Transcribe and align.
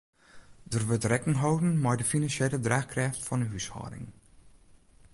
Der 0.71 0.81
wurdt 0.87 1.07
rekken 1.11 1.35
holden 1.41 1.71
mei 1.83 1.95
de 1.99 2.09
finansjele 2.13 2.59
draachkrêft 2.65 3.21
fan 3.27 3.41
'e 3.41 3.47
húshâlding. 3.51 4.07